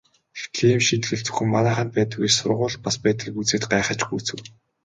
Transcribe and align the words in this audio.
Тэгтэл 0.35 0.69
ийм 0.73 0.81
шийтгэл 0.87 1.21
зөвхөн 1.25 1.47
манайханд 1.53 1.91
байдаг 1.95 2.19
биш 2.21 2.33
сургуульд 2.37 2.79
бас 2.85 2.95
байдгийг 3.03 3.35
үзээд 3.41 3.63
гайхаж 3.71 3.99
гүйцэв. 4.09 4.39